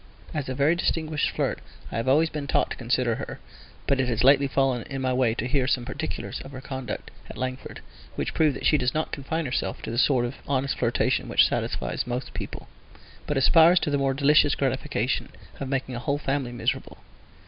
As 0.33 0.49
a 0.49 0.55
very 0.55 0.73
distinguished 0.73 1.29
flirt 1.29 1.61
I 1.91 1.97
have 1.97 2.07
always 2.07 2.31
been 2.31 2.47
taught 2.47 2.71
to 2.71 2.75
consider 2.75 3.17
her, 3.17 3.39
but 3.85 3.99
it 3.99 4.07
has 4.07 4.23
lately 4.23 4.47
fallen 4.47 4.81
in 4.89 4.99
my 4.99 5.13
way 5.13 5.35
to 5.35 5.47
hear 5.47 5.67
some 5.67 5.85
particulars 5.85 6.41
of 6.41 6.53
her 6.53 6.59
conduct 6.59 7.11
at 7.29 7.37
Langford: 7.37 7.81
which 8.15 8.33
prove 8.33 8.55
that 8.55 8.65
she 8.65 8.79
does 8.79 8.95
not 8.95 9.11
confine 9.11 9.45
herself 9.45 9.83
to 9.83 9.91
that 9.91 9.99
sort 9.99 10.25
of 10.25 10.37
honest 10.47 10.79
flirtation 10.79 11.29
which 11.29 11.45
satisfies 11.47 12.07
most 12.07 12.33
people, 12.33 12.67
but 13.27 13.37
aspires 13.37 13.79
to 13.81 13.91
the 13.91 13.99
more 13.99 14.15
delicious 14.15 14.55
gratification 14.55 15.29
of 15.59 15.69
making 15.69 15.93
a 15.93 15.99
whole 15.99 16.17
family 16.17 16.51
miserable. 16.51 16.97